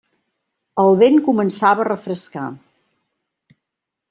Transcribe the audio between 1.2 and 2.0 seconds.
començava a